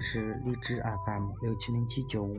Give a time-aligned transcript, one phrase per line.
[0.00, 2.38] 是荔枝 FM 六七零七九五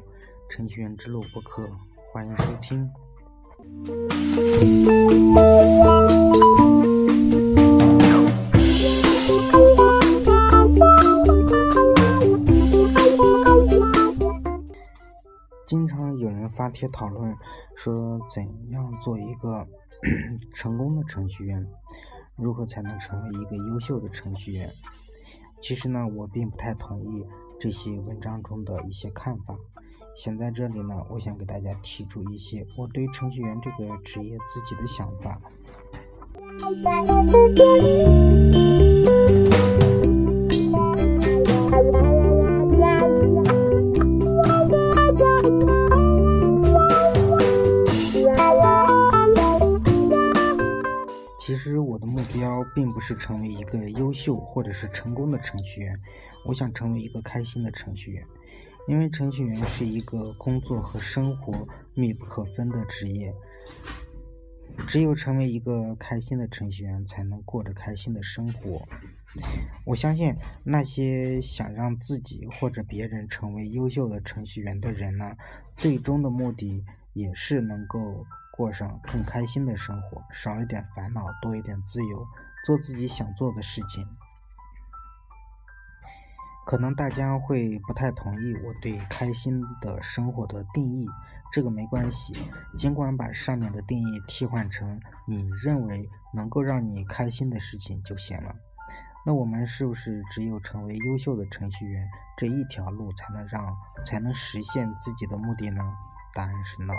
[0.50, 1.70] 程序员之路播客，
[2.12, 2.90] 欢迎收听。
[15.66, 17.36] 经常有人发帖讨论，
[17.76, 19.68] 说怎样做一个
[20.54, 21.68] 成功的程序员，
[22.36, 24.72] 如何才能成为一个优秀的程序员？
[25.60, 27.26] 其实呢，我并不太同意
[27.60, 29.56] 这些文章中的一些看法。
[30.16, 35.40] 想在这里呢，我想给大家提出一些我对程序员这个职业自己的想法。
[52.38, 56.00] 标并不是成为一个优秀或者是成功的程序员，
[56.46, 58.24] 我想成为一个开心的程序员。
[58.88, 63.34] 因为程序员是一个工作和生活密不可分的职业，
[64.88, 68.88] 只有成为一个开心的程序员，才能过着开心的生活。
[69.86, 75.36] 我相信那些想让自己或者别人成为优秀的程序员的人呢，
[75.76, 78.26] 最终的目的也是能够
[78.58, 82.28] 过上更开心的生活，少一点烦恼，多一点自由，
[82.66, 84.06] 做自己想做的事情。
[86.66, 91.08] 可能大家会不太同意我对开心的生活的定义，
[91.54, 92.36] 这个没关系，
[92.78, 98.54] 尽管把上面的定义替换成你认为能够让你开心的事情就行了。
[99.26, 102.06] 那我们是不是只有成为优秀的程序员
[102.38, 105.82] 这一条路才能让才能实现自己的目的呢？
[106.34, 106.94] 答案是 no。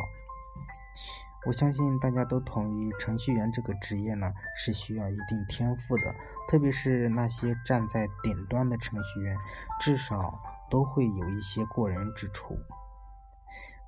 [1.47, 6.15] 我相信大家都同意，程序员这个职业呢是需要一定天赋的，
[6.49, 9.37] 特别是那些站在顶端的程序员，
[9.81, 10.39] 至少
[10.69, 12.59] 都会有一些过人之处。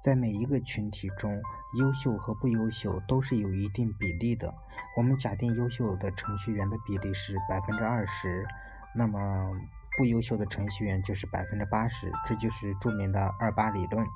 [0.01, 1.43] 在每一个群体中，
[1.79, 4.55] 优秀和不优秀都是有一定比例的。
[4.97, 8.47] 我们假定优秀的程序员的比例是百分之二十，
[8.95, 9.51] 那么
[9.99, 14.07] 不优秀的程序员就是百分之八十，这就是著名的二八理论。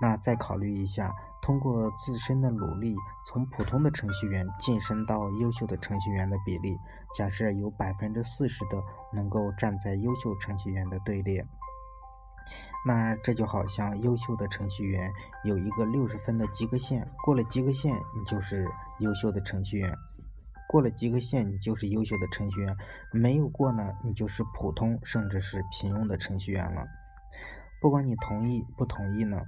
[0.00, 1.14] 那再考虑一下。
[1.42, 2.94] 通过自身的努力，
[3.26, 6.78] 从普通的程序员晋升到优秀的程序员的比例，
[7.18, 8.80] 假设有百分之四十的
[9.12, 11.44] 能够站在优秀程序员的队列，
[12.86, 18.64] 那这就好像优秀的程序员有一个六十分的及格线，过了及格线，你就是
[19.00, 19.92] 优秀的程序员；
[20.68, 22.72] 过了及格线，你就是优秀的程序员；
[23.12, 26.86] 没有过呢，你就是普通甚至是平庸的程序员了。
[27.80, 29.42] 不管你同意不同意呢？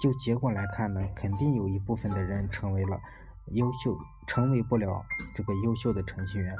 [0.00, 3.00] 就结果来看呢，肯定有一部分的人成为了
[3.52, 3.96] 优秀，
[4.26, 6.54] 成为不了这个优秀的程序员。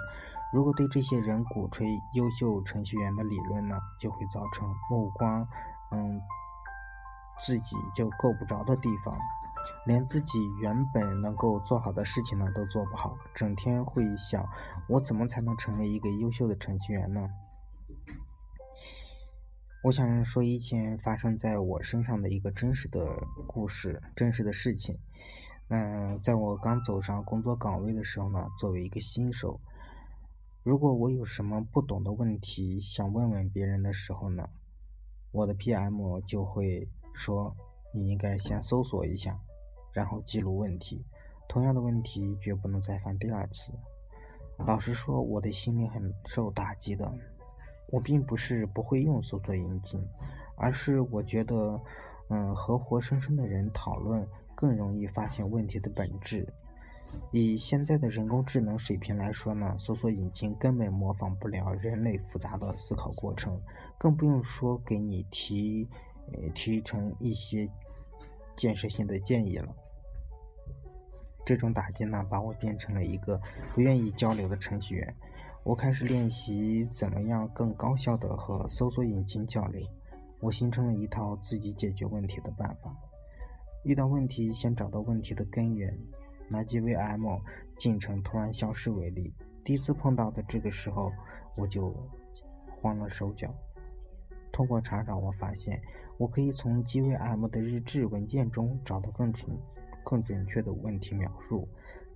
[0.52, 5.46] 如果对这些人鼓吹优秀程序员的理论呢，就会造成目光，
[5.90, 6.20] 嗯，
[7.42, 9.18] 自己就够不着的地方，
[9.84, 14.48] 连自己原本能够做好的事情呢都做不好，整天会想
[14.88, 17.28] 我怎么才能成为一个优秀的程序员呢？
[19.84, 23.06] 我想说一件发生在我身上的一个真实的
[23.46, 24.98] 故事，真实的事情。
[25.68, 29.60] 嗯，在我刚走上工作岗位的时候呢，作为一个新手，
[30.62, 34.48] 如果我有什么不懂的问题想问问别人的时候呢，
[35.32, 37.54] 我的 PM 就会说
[37.92, 39.38] 你应该先搜索一下，
[39.92, 41.04] 然后记录问题，
[41.46, 43.74] 同样的问题绝不能再犯第二次。
[44.56, 47.12] 老实说，我的心里很受打击的。
[47.94, 50.04] 我并不是不会用搜索引擎，
[50.56, 51.80] 而是我觉得，
[52.28, 56.52] 嗯，和活生生的人讨论更容易发现问题的本质。
[57.30, 63.60] 以现在的人工智能水平来说呢，搜索引擎根本模仿不了人类复杂的思考过程，
[63.96, 65.86] 更不用说给你提，
[66.32, 67.70] 呃，提成一些
[68.56, 69.72] 建设性的建议了。
[71.46, 73.40] 这种打击呢，把我变成了一个
[73.72, 75.14] 不愿意交流的程序员。
[75.64, 79.82] 我开始练习怎么样更高效的和搜索引擎交流。
[80.38, 82.94] 我形成了一套自己解决问题的办法。
[83.82, 85.98] 遇到问题，先找到问题的根源。
[86.48, 87.40] 拿 GVM
[87.78, 89.32] 进程突然消失为例，
[89.64, 91.10] 第一次碰到的这个时候，
[91.56, 91.96] 我就
[92.82, 93.54] 慌了手脚。
[94.52, 95.80] 通过查找，我发现
[96.18, 99.50] 我可以从 GVM 的日志文件中找到更准、
[100.04, 101.66] 更准确的问题描述。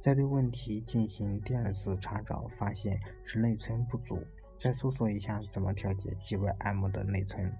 [0.00, 4.22] 再对问题进行第二次查找，发现是内存不足。
[4.58, 7.52] 再搜索一下怎么调节 JVM 的内存，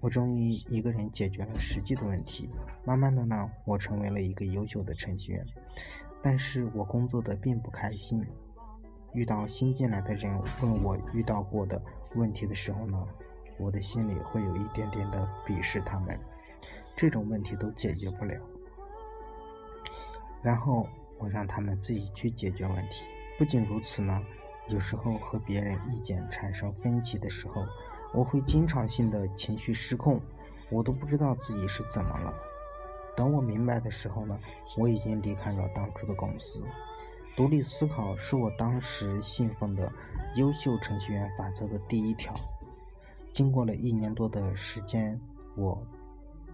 [0.00, 2.48] 我终于一个人解决了实际的问题。
[2.84, 5.46] 慢慢的呢，我成为了一个优秀的程序员，
[6.20, 8.26] 但是我工作的并不开心。
[9.14, 11.80] 遇到新进来的人问我遇到过的
[12.14, 13.06] 问题的时候呢，
[13.56, 16.18] 我的心里会有一点点的鄙视他们。
[16.96, 18.34] 这种问题都解决不了，
[20.42, 20.88] 然后
[21.18, 23.02] 我让他们自己去解决问题。
[23.38, 24.22] 不仅如此呢，
[24.68, 27.64] 有时候和别人意见产生分歧的时候，
[28.12, 30.20] 我会经常性的情绪失控，
[30.70, 32.34] 我都不知道自己是怎么了。
[33.16, 34.38] 等我明白的时候呢，
[34.76, 36.62] 我已经离开了当初的公司。
[37.36, 39.92] 独立思考是我当时信奉的
[40.36, 42.34] 优秀程序员法则的第一条。
[43.32, 45.20] 经过了一年多的时间，
[45.56, 45.80] 我。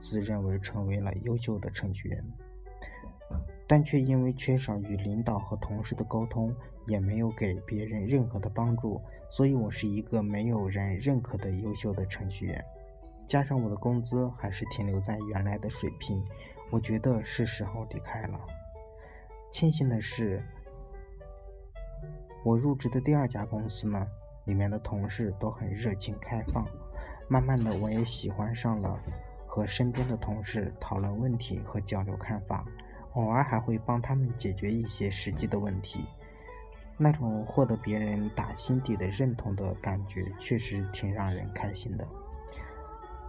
[0.00, 2.22] 自认为成为了优秀的程序员，
[3.66, 6.54] 但却因为缺少与领导和同事的沟通，
[6.86, 9.00] 也没有给别人任何的帮助，
[9.30, 12.64] 所以我是一个没有人认可的优秀的程序员。
[13.26, 16.22] 加上我的工资还是停留在原来的水平，
[16.70, 18.38] 我觉得是时候离开了。
[19.50, 20.42] 庆幸的是，
[22.44, 24.06] 我入职的第二家公司呢，
[24.44, 26.66] 里面的同事都很热情开放，
[27.28, 29.00] 慢慢的我也喜欢上了。
[29.46, 32.66] 和身边的同事讨论问题和交流看法，
[33.14, 36.04] 偶尔还会帮他们解决一些实际的问题。
[36.96, 42.06] 那种获得别人打心底的认同的感觉，确实挺让人开心的。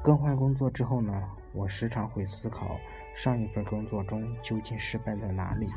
[0.03, 2.77] 更换工作之后呢，我时常会思考
[3.15, 5.67] 上一份工作中究竟失败在哪里。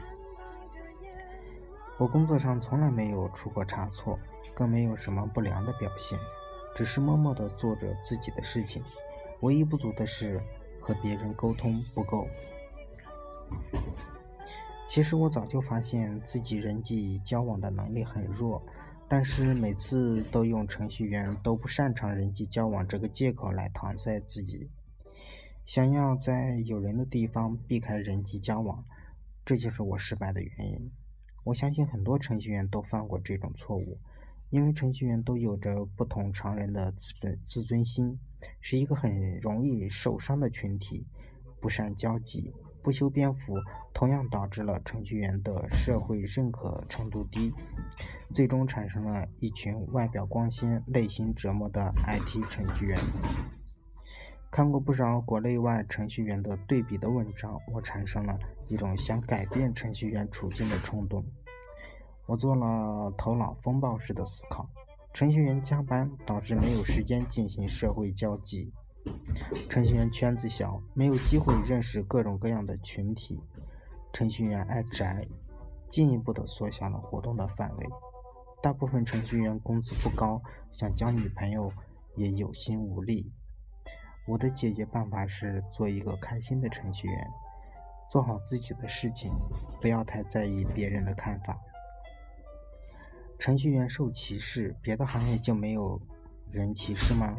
[1.97, 4.19] 我工作上从来没有出过差错，
[4.55, 6.19] 更没有什么不良的表现，
[6.77, 8.85] 只是默默地做着自己的事情。
[9.41, 10.41] 唯一不足的是
[10.79, 12.29] 和别人沟通不够。
[14.89, 18.65] 其实我早就发现自己人际交往的能力很弱，
[19.07, 24.71] 但是每次都用程序员都不擅长人际交往这个借口来搪塞自己，
[25.67, 28.83] 想要在有人的地方避开人际交往，
[29.45, 30.91] 这就是我失败的原因。
[31.45, 33.99] 我相信很多程序员都犯过这种错误。
[34.51, 38.19] 因为程序员都有着不同常人的自尊自尊心，
[38.63, 41.05] 是一个很容易受伤的群体，
[41.61, 43.55] 不善交际，不修边幅，
[43.93, 47.53] 同样导致了程序员的社会认可程度低，
[48.35, 52.99] 最终产生了一群外表光鲜、内心折磨的 IT 程序员。
[54.51, 58.39] 看过不少国内外程序员的对比的文章，我产生了
[58.69, 61.23] 一种想改变程序员处境的冲动。
[62.27, 64.69] 我做了头脑风暴式的思考：
[65.13, 68.73] 程序员加班导致没有时间进行社会交际；
[69.69, 73.37] 程序员圈子小，没有机会认识各种各样的群体；
[74.13, 75.27] 程序员爱宅，
[75.91, 77.87] 进一步的缩小了活动的范围；
[78.63, 80.43] 大部分程序员工资不高，
[80.73, 81.73] 想交女朋友
[82.17, 83.31] 也有心无力。
[84.27, 87.27] 我的解决办法是做一个开心的程序员，
[88.11, 89.33] 做好自己的事情，
[89.81, 91.59] 不要太在意别人的看法。
[93.39, 96.01] 程序员受歧视，别的行业就没有
[96.51, 97.37] 人歧视吗？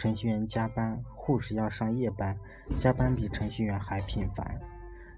[0.00, 2.34] 程序员加班，护士要上夜班，
[2.78, 4.58] 加班比程序员还频繁。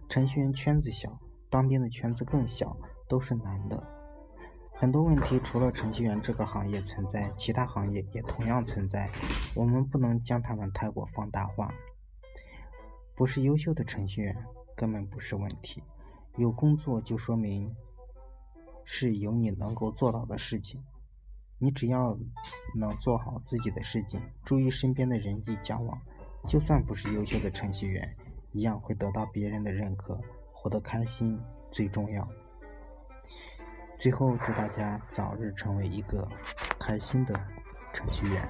[0.09, 2.77] 程序员圈子小，当兵的圈子更小，
[3.09, 3.81] 都是男的。
[4.73, 9.09] 很多问题除了程序员这个行业存在，其他行业也同样存在。
[9.55, 11.73] 我们不能将他们太过放大化。
[13.15, 14.37] 不是优秀的程序员
[14.75, 15.81] 根本不是问题，
[16.35, 17.73] 有工作就说明。
[18.85, 20.83] 是有你能够做到的事情，
[21.63, 22.19] 你只要
[22.75, 25.97] 能做好自己的事情，注意身边的人际交往，
[26.49, 28.17] 就算不是优秀的程序员，
[28.51, 31.39] 一样会得到别人的认可，活得开心
[31.71, 32.29] 最重要。
[33.97, 36.27] 最后，祝大家早日成为一个
[36.81, 37.33] 开心的
[37.93, 38.49] 程序员。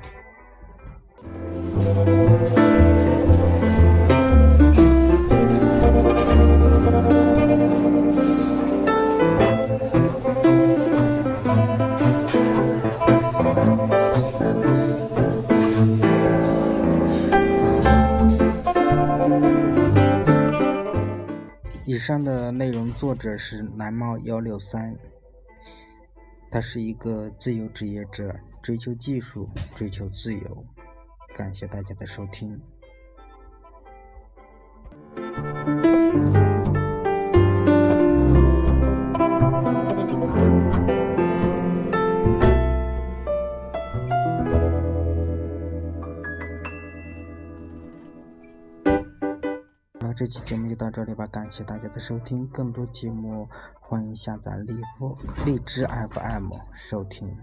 [22.93, 24.97] 作者是蓝猫幺六三，
[26.51, 30.65] 他是一个自由职业者，追求技术，追求自由。
[31.35, 32.61] 感谢大家的收听。
[50.23, 52.47] 这期节目就到这里吧，感谢大家的收听。
[52.47, 53.49] 更多节目
[53.81, 57.37] 欢迎下载荔夫荔枝 FM 收听。